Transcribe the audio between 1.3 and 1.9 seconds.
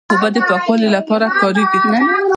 کارېږي.